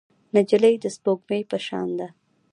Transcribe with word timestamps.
نجلۍ 0.35 0.75
د 0.83 0.85
سپوږمۍ 0.95 1.41
په 1.51 1.57
شان 1.65 1.89
ده. 1.99 2.07